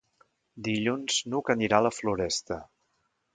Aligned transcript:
Dilluns 0.67 1.19
n'Hug 1.33 1.51
anirà 1.55 1.81
a 1.83 1.87
la 1.89 1.93
Floresta. 1.99 2.59